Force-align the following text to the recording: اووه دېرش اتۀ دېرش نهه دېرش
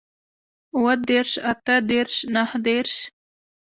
اووه 0.75 0.93
دېرش 1.09 1.33
اتۀ 1.51 1.75
دېرش 1.89 2.15
نهه 2.33 2.57
دېرش 2.65 2.93